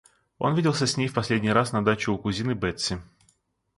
[0.39, 3.03] Он виделся с ней в последний раз на даче у кузины Бетси.